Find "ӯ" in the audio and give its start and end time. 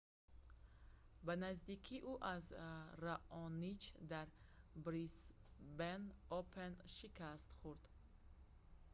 2.11-2.13